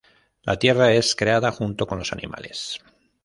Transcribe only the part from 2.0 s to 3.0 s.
animales.